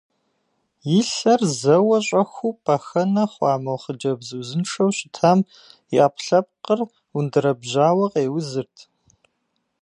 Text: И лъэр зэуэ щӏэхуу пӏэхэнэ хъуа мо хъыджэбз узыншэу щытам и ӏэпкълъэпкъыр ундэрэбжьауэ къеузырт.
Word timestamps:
И 0.97 0.99
лъэр 1.13 1.41
зэуэ 1.59 1.97
щӏэхуу 2.05 2.53
пӏэхэнэ 2.63 3.23
хъуа 3.31 3.53
мо 3.63 3.75
хъыджэбз 3.81 4.29
узыншэу 4.39 4.91
щытам 4.97 5.39
и 5.95 5.97
ӏэпкълъэпкъыр 5.99 6.79
ундэрэбжьауэ 7.17 8.05
къеузырт. 8.13 8.75